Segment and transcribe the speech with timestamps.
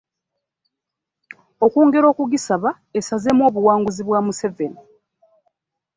[1.65, 2.69] Okwongera okugisaba
[2.99, 4.81] esazeemu obuwanguzi bwa Museveni